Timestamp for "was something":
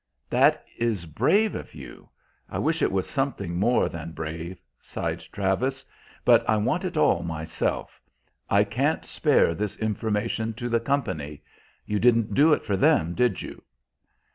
2.91-3.55